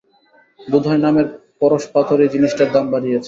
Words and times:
বোধ 0.59 0.83
হয় 0.89 1.01
নামের 1.05 1.27
পরশপাথরেই 1.61 2.33
জিনিসটার 2.33 2.69
দাম 2.75 2.85
বাড়িয়েছে। 2.93 3.19